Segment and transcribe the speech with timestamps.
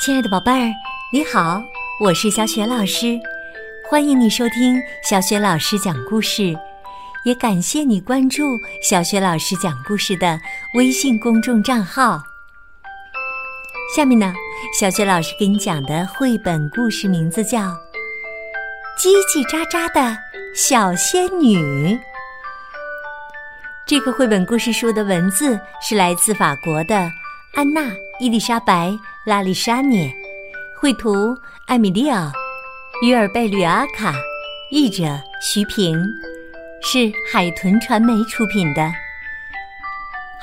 [0.00, 0.72] 亲爱的宝贝儿，
[1.12, 1.62] 你好，
[2.00, 3.20] 我是小雪老师，
[3.86, 6.58] 欢迎你收听小雪老师讲故事，
[7.26, 10.40] 也感谢你关注小雪老师讲故事的
[10.72, 12.18] 微信公众账号。
[13.94, 14.32] 下面呢，
[14.80, 17.58] 小雪老师给你讲的绘本故事名字叫
[18.98, 20.16] 《叽叽喳喳的
[20.54, 21.58] 小仙女》。
[23.84, 26.96] 这个绘本故事书的文字是来自法国的
[27.52, 27.82] 安娜·
[28.18, 28.88] 伊丽莎白·
[29.30, 30.12] 拉丽莎涅，
[30.80, 32.16] 绘图艾米利奥·
[33.06, 34.12] 于尔贝吕阿卡，
[34.72, 35.04] 译者
[35.40, 35.96] 徐平，
[36.82, 38.90] 是海豚传媒出品的。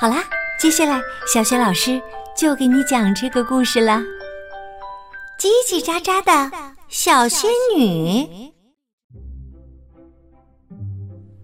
[0.00, 0.24] 好啦，
[0.58, 0.98] 接下来
[1.30, 2.00] 小雪老师
[2.34, 4.02] 就给你讲这个故事啦。
[5.38, 6.56] 叽叽喳喳的
[6.88, 8.50] 小仙女。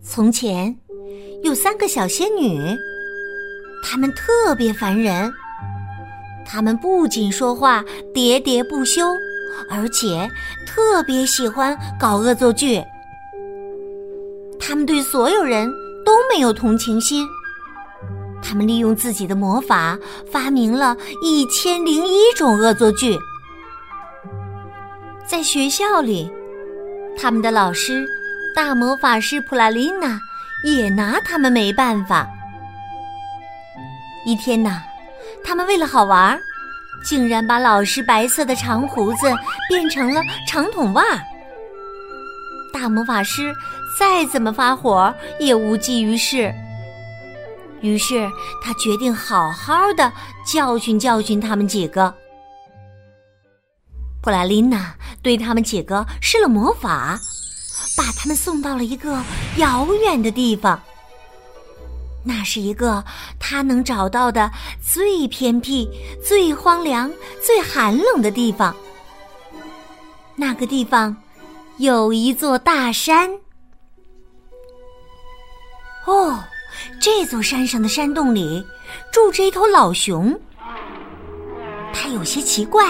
[0.02, 0.74] 从前。
[1.42, 2.58] 有三个小仙女，
[3.84, 5.30] 她们特别烦人。
[6.44, 7.82] 他们不仅说话
[8.14, 9.02] 喋喋不休，
[9.68, 10.30] 而且
[10.66, 12.82] 特别喜欢搞恶作剧。
[14.60, 15.68] 他们对所有人
[16.04, 17.26] 都没有同情心。
[18.42, 19.98] 他们利用自己的魔法，
[20.30, 23.18] 发明了一千零一种恶作剧。
[25.26, 26.30] 在学校里，
[27.16, 28.06] 他们的老师
[28.54, 30.20] 大魔法师普拉琳娜。
[30.64, 32.26] 也拿他们没办法。
[34.24, 34.82] 一天呐，
[35.44, 36.40] 他们为了好玩，
[37.04, 39.30] 竟然把老师白色的长胡子
[39.68, 41.04] 变成了长筒袜。
[42.72, 43.54] 大魔法师
[43.98, 46.52] 再怎么发火也无济于事。
[47.82, 48.28] 于是
[48.62, 50.10] 他决定好好的
[50.44, 52.12] 教训教训他们几个。
[54.22, 57.20] 布拉琳娜对他们几个施了魔法。
[57.96, 59.22] 把他们送到了一个
[59.58, 60.82] 遥远的地方。
[62.24, 63.04] 那是一个
[63.38, 64.50] 他能找到的
[64.82, 65.88] 最偏僻、
[66.26, 67.12] 最荒凉、
[67.44, 68.74] 最寒冷的地方。
[70.34, 71.14] 那个地方
[71.76, 73.30] 有一座大山。
[76.06, 76.42] 哦，
[77.00, 78.64] 这座山上的山洞里
[79.12, 80.38] 住着一头老熊。
[81.92, 82.84] 它有些奇怪，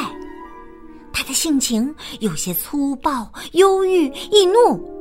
[1.12, 4.92] 它的性情有些粗暴、忧郁、易怒。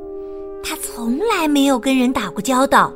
[0.62, 2.92] 他从来没有跟人打过交道，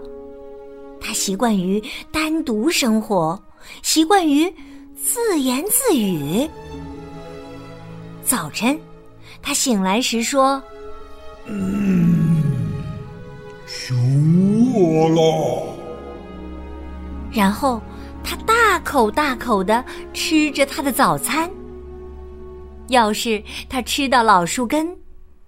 [1.01, 3.41] 他习惯于单独生活，
[3.83, 4.53] 习惯于
[4.95, 6.49] 自言自语。
[8.23, 8.79] 早晨，
[9.41, 10.63] 他醒来时说
[11.47, 12.43] ：“嗯，
[13.67, 13.97] 熊
[14.75, 15.75] 饿了。”
[17.33, 17.81] 然后
[18.23, 21.51] 他大口大口的吃着他的早餐。
[22.89, 24.97] 要是他吃到老树根，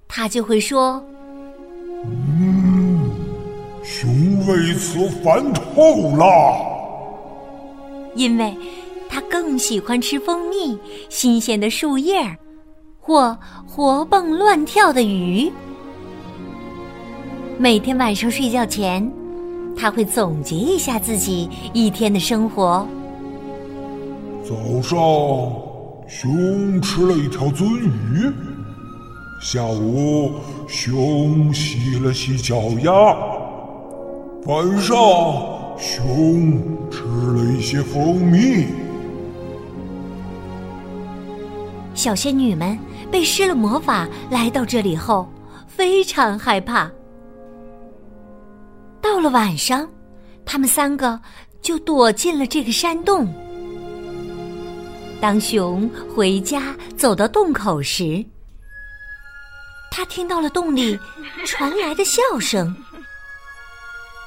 [0.09, 1.03] 他就会说。
[2.05, 3.11] 嗯，
[3.83, 6.25] 熊为此烦透了，
[8.17, 8.53] 因为
[9.09, 10.77] 他更喜欢吃蜂蜜、
[11.09, 12.37] 新鲜的树叶儿
[12.99, 15.49] 或活蹦乱跳的鱼。
[17.59, 19.09] 每天晚上睡觉前，
[19.77, 22.85] 他会总结一下自己一天的生活。
[24.45, 24.99] 早上，
[26.09, 28.33] 熊吃了一条鳟鱼。
[29.41, 30.33] 下午，
[30.67, 33.30] 熊洗了洗脚丫。
[34.47, 34.97] 晚上，
[35.79, 38.67] 熊吃了一些蜂蜜。
[41.95, 42.77] 小仙女们
[43.13, 45.31] 被施了魔法，来到这里后
[45.67, 46.91] 非常害怕。
[49.03, 49.87] 到了晚上，
[50.47, 51.21] 他们三个
[51.61, 53.29] 就躲进了这个山洞。
[55.21, 58.25] 当熊回家走到洞口时，
[59.91, 60.99] 他听到了洞里
[61.45, 62.75] 传来的笑声，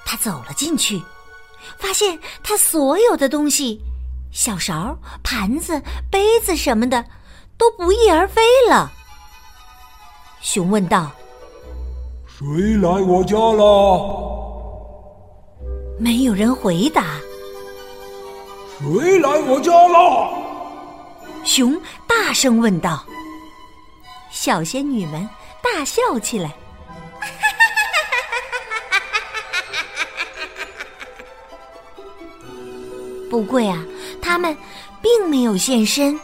[0.06, 1.02] 他走了进去，
[1.78, 3.82] 发现他所有的东西——
[4.32, 5.82] 小勺、盘子、
[6.12, 7.06] 杯子什么的，
[7.58, 8.92] 都不翼而飞了。
[10.42, 11.12] 熊问道
[12.28, 14.34] ：“谁来我家了？”
[16.00, 17.18] 没有人回答。
[18.78, 20.34] “谁来我家了？”
[21.46, 23.04] 熊大声问道。
[24.32, 25.28] 小仙女们。
[25.64, 26.54] 大笑起来，
[33.34, 33.84] 不贵啊，
[34.22, 34.56] 他们
[35.02, 36.20] 并没有现身。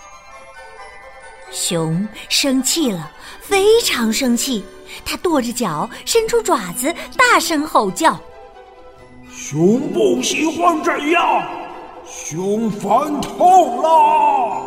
[1.49, 3.11] 熊生气了，
[3.41, 4.63] 非常生气，
[5.03, 8.15] 它跺着脚，伸出爪子，大声吼叫
[9.33, 11.49] ：“熊不喜欢这样，
[12.05, 14.61] 熊烦透了。”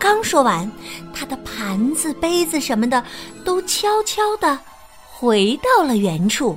[0.00, 0.72] 刚说完，
[1.12, 3.04] 他的盘子、杯子什么的
[3.44, 4.58] 都悄悄的
[5.06, 6.56] 回到了原处。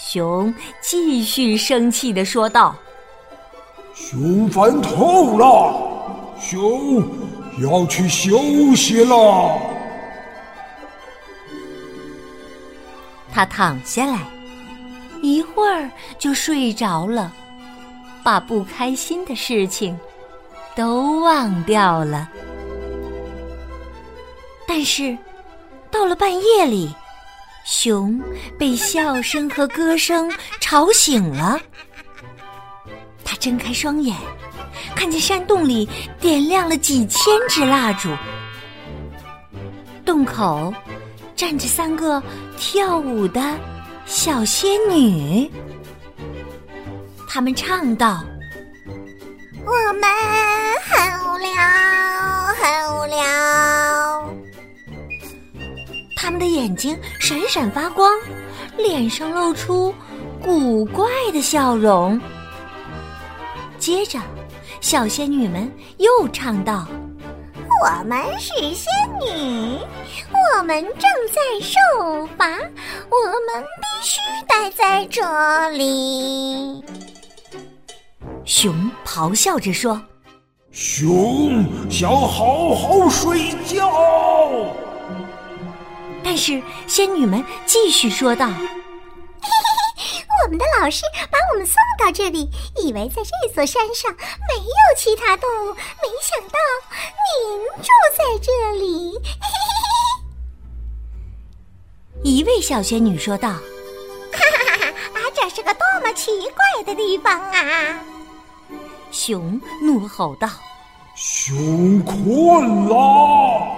[0.00, 2.74] 熊继续生气的说道
[3.92, 5.74] ：“熊烦透了，
[6.40, 7.02] 熊
[7.60, 8.38] 要去休
[8.76, 9.58] 息了。
[13.32, 14.20] 他躺下来，
[15.20, 17.32] 一会儿就睡着了，
[18.22, 19.98] 把不开心的事情
[20.76, 22.30] 都忘掉了。
[24.66, 25.16] 但是，
[25.90, 26.94] 到了半夜里，
[27.70, 28.18] 熊
[28.58, 31.60] 被笑声和歌声吵醒了。
[33.22, 34.16] 他睁开双眼，
[34.96, 35.86] 看见山洞里
[36.18, 38.08] 点亮了几千支蜡烛，
[40.02, 40.72] 洞口
[41.36, 42.22] 站着三个
[42.56, 43.54] 跳舞的
[44.06, 45.50] 小仙女。
[47.28, 48.24] 他们唱道
[49.66, 50.10] ：“我们
[50.86, 51.52] 很无聊，
[52.56, 54.34] 很无聊。”
[56.20, 58.10] 他们的眼睛闪闪发光，
[58.76, 59.94] 脸上露出
[60.42, 62.20] 古怪的笑容。
[63.78, 64.18] 接着，
[64.80, 66.84] 小仙女们又唱道
[67.84, 69.78] ：“我们是仙女，
[70.56, 74.18] 我们正在受罚，我们必须
[74.48, 76.82] 待在这里。”
[78.44, 80.02] 熊咆哮着说
[80.72, 83.88] ：“熊想好好睡觉。”
[86.30, 89.48] 但是仙女们继续说道：“嘿嘿
[89.96, 95.80] 嘿，我们的老师把我们送到这里，以为在这座山上没有其他动物，没
[96.20, 96.58] 想到
[97.24, 99.48] 您住在这里。”嘿嘿
[102.22, 102.22] 嘿。
[102.22, 103.48] 一位小仙女说道
[104.30, 105.20] ：“哈哈哈哈！
[105.34, 108.04] 这是个多么奇怪的地方啊！”
[109.10, 110.46] 熊怒吼道
[111.16, 113.76] ：“熊困了。”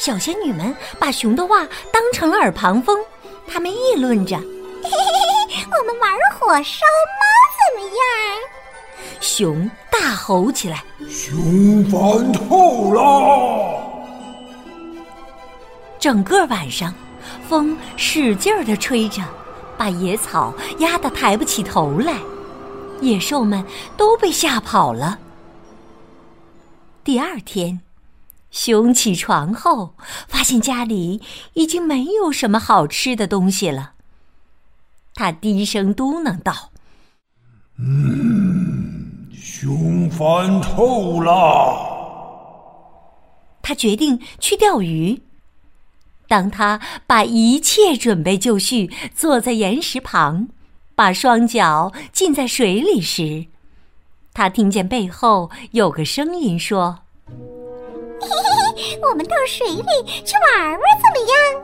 [0.00, 1.58] 小仙女们把熊的话
[1.92, 2.98] 当成了耳旁风，
[3.46, 4.34] 他们议论着
[4.82, 6.86] ：“嘿嘿嘿，我们玩火烧
[7.18, 7.22] 猫
[7.58, 8.00] 怎么样？”
[9.20, 14.00] 熊大吼起来：“熊烦透了！”
[16.00, 16.94] 整个晚上，
[17.46, 19.22] 风使劲儿的吹着，
[19.76, 22.16] 把野草压得抬不起头来，
[23.02, 23.62] 野兽们
[23.98, 25.18] 都被吓跑了。
[27.04, 27.82] 第二天。
[28.50, 29.94] 熊起床后，
[30.28, 31.22] 发现家里
[31.54, 33.92] 已经没有什么好吃的东西了。
[35.14, 36.70] 他低声嘟囔道
[37.78, 41.86] ：“嗯，熊烦透了。”
[43.62, 45.22] 他决定去钓鱼。
[46.26, 50.48] 当他把一切准备就绪，坐在岩石旁，
[50.94, 53.46] 把双脚浸在水里时，
[54.32, 57.00] 他听见背后有个声音说。
[58.20, 61.62] 嘿嘿嘿，我们到水里去玩玩怎么样？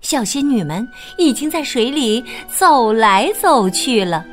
[0.00, 0.86] 小仙女们
[1.16, 4.24] 已经在水里走来走去了。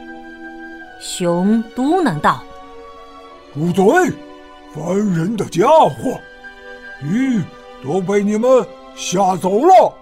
[0.99, 2.43] 熊嘟囔道
[3.55, 3.85] ：“住嘴，
[4.75, 6.19] 烦人的家伙！
[7.01, 7.41] 鱼
[7.83, 9.93] 都被你们吓走了。”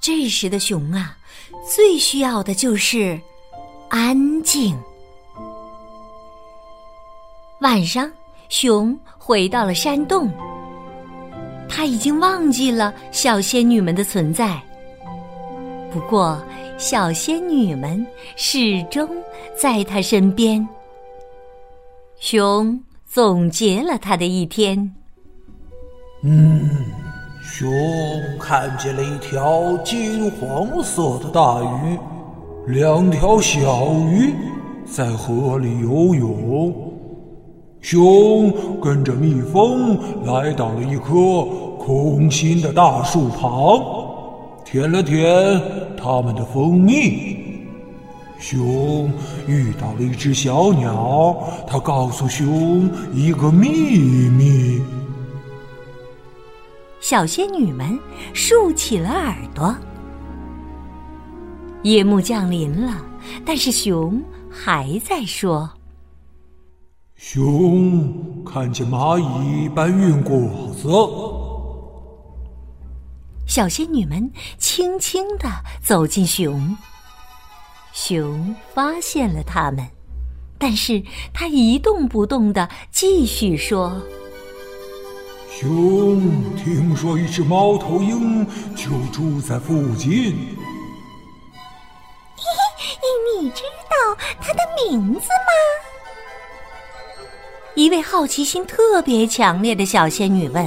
[0.00, 1.16] 这时的熊啊，
[1.74, 3.20] 最需要的就是
[3.90, 4.76] 安静。
[7.60, 8.10] 晚上。
[8.48, 10.30] 熊回到了山洞，
[11.68, 14.60] 他已经忘记了小仙女们的存在。
[15.90, 16.40] 不过，
[16.78, 18.06] 小仙女们
[18.36, 19.08] 始终
[19.56, 20.66] 在他身边。
[22.18, 24.94] 熊总结了他的一天：
[26.22, 26.70] 嗯，
[27.42, 27.68] 熊
[28.38, 31.98] 看见了一条金黄色的大鱼，
[32.66, 34.34] 两条小鱼
[34.84, 36.85] 在河里游泳。
[37.86, 41.44] 熊跟着蜜蜂来到了一棵
[41.78, 43.80] 空心的大树旁，
[44.64, 45.16] 舔了舔
[45.96, 47.36] 它们的蜂蜜。
[48.40, 49.08] 熊
[49.46, 53.68] 遇到了一只小鸟，它告诉熊一个秘
[54.30, 54.82] 密。
[57.00, 57.96] 小仙女们
[58.32, 59.72] 竖起了耳朵。
[61.84, 63.00] 夜幕降临了，
[63.44, 65.70] 但是熊还在说。
[67.16, 70.38] 熊看见蚂蚁搬运果
[70.74, 70.86] 子，
[73.46, 75.48] 小仙女们轻轻地
[75.82, 76.76] 走进熊。
[77.94, 79.82] 熊发现了它们，
[80.58, 83.98] 但是它一动不动地继续说
[85.50, 86.20] ：“熊
[86.54, 88.46] 听说一只猫头鹰
[88.76, 90.36] 就住在附近。
[92.36, 92.44] 嘿
[92.76, 95.26] 嘿，你知道它的名字吗？”
[97.76, 100.66] 一位好奇心特别强烈的小仙女问：“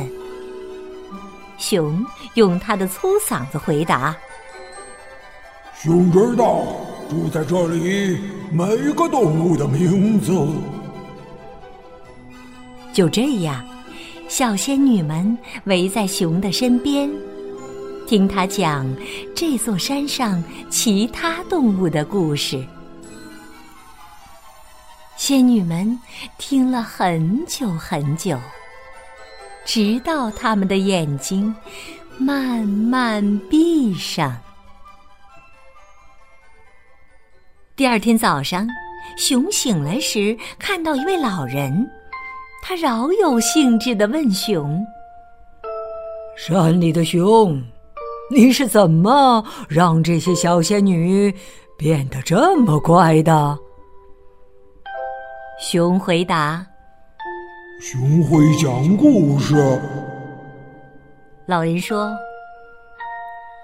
[1.58, 4.16] 熊用他的粗嗓子回答
[5.82, 6.68] ：‘熊知道
[7.10, 8.16] 住在这里
[8.51, 8.63] 每
[8.94, 10.32] 个动物的名字，
[12.94, 13.66] 就这样，
[14.28, 17.10] 小仙女们围在熊的身边，
[18.06, 18.88] 听他讲
[19.36, 22.63] 这座山上其他动物的故事。
[25.29, 26.00] 仙女们
[26.39, 28.36] 听了很久很久，
[29.63, 31.55] 直到他们的眼睛
[32.17, 34.36] 慢慢闭上。
[37.75, 38.67] 第二天早上，
[39.19, 41.88] 熊醒来时，看到一位老人。
[42.63, 44.83] 他饶有兴致的问熊
[46.36, 47.62] ：“山里的熊，
[48.31, 51.31] 你是怎么让这些小仙女
[51.77, 53.55] 变得这么乖的？”
[55.60, 56.66] 熊回答
[57.84, 59.56] ：“熊会讲故事。”
[61.46, 62.16] 老人说：“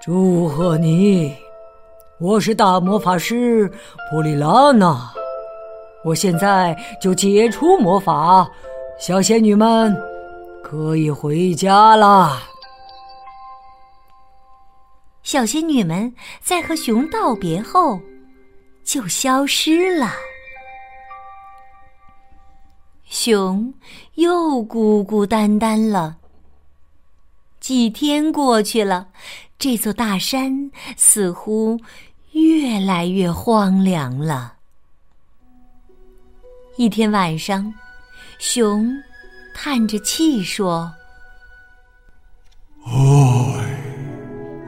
[0.04, 1.34] 祝贺你，
[2.20, 3.66] 我是大魔法师
[4.10, 5.10] 普里拉娜，
[6.04, 8.46] 我现在就解除魔法。”
[9.00, 9.96] 小仙女们
[10.62, 12.42] 可以回家啦。
[15.22, 17.98] 小仙女们在和熊道别后，
[18.84, 20.10] 就消失了。
[23.06, 23.72] 熊
[24.16, 26.18] 又孤孤单单了。
[27.58, 29.08] 几天过去了，
[29.58, 31.80] 这座大山似乎
[32.32, 34.56] 越来越荒凉了。
[36.76, 37.72] 一天晚上。
[38.38, 39.02] 熊
[39.54, 40.92] 叹着气说
[42.84, 42.92] ：“唉，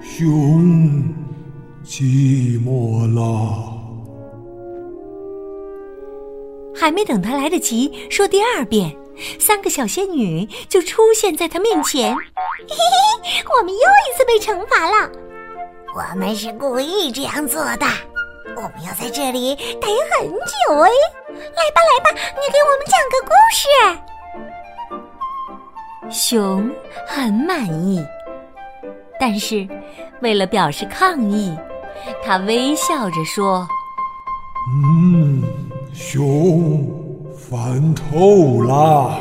[0.02, 1.04] 熊
[1.85, 3.76] 寂寞了。”
[6.79, 8.97] 还没等他来得及说第二遍，
[9.39, 12.15] 三个小仙女就出现在他面前。
[12.15, 12.23] 嘿
[13.23, 15.11] 嘿，我们又一次被惩罚了。
[15.95, 17.87] 我们是故意这样做的。
[18.57, 20.89] 我们要在这里待很久哎！
[21.29, 23.67] 来吧，来吧，你给我们讲个故事。
[26.11, 26.71] 熊
[27.07, 28.03] 很满意，
[29.21, 29.69] 但是
[30.23, 31.57] 为了表示抗议，
[32.25, 33.69] 他微笑着说
[34.73, 35.43] ：“嗯，
[36.00, 36.87] 熊
[37.37, 39.19] 烦透啦。”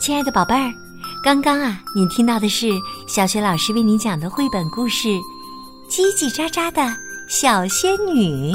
[0.00, 0.72] 亲爱的宝贝儿，
[1.22, 2.68] 刚刚啊，你听到的是
[3.06, 5.06] 小雪老师为你讲的绘本故事
[5.88, 6.82] 《叽叽喳喳的
[7.28, 8.52] 小仙女》。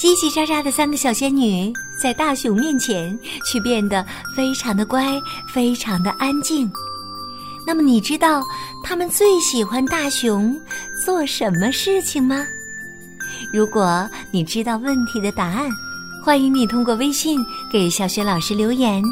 [0.00, 4.02] 叽叽喳喳的三个小仙女在大熊面前却变得
[4.34, 5.20] 非常的乖，
[5.52, 6.72] 非常的安静。
[7.66, 8.42] 那么，你知道
[8.82, 10.58] 他们最喜欢大熊
[11.04, 12.46] 做什么事情吗？
[13.52, 15.68] 如果你知道问题的答案。
[16.22, 17.38] 欢迎你通过微信
[17.72, 19.02] 给小雪老师留言。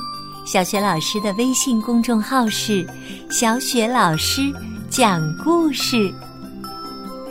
[0.44, 2.86] 小雪老师的微信公众号是
[3.30, 4.52] “小雪老师
[4.90, 6.12] 讲故事”。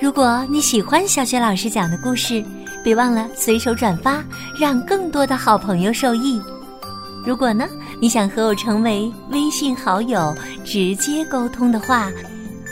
[0.02, 2.44] 如果你喜欢小雪老师讲的故事，
[2.88, 4.24] 别忘了随手转发，
[4.58, 6.42] 让更多的好朋友受益。
[7.26, 7.68] 如果呢，
[8.00, 12.10] 你想和我成为微信好友，直接沟通的话，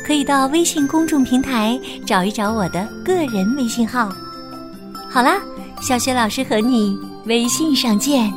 [0.06, 4.10] 可以到微信公众平台找一找我的个人微信号。
[5.10, 5.36] 好啦。
[5.82, 8.32] 小雪老师和你微信上见。